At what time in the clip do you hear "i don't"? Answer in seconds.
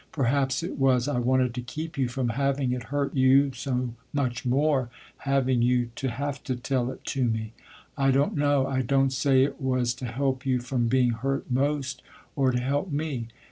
7.95-8.35, 8.65-9.13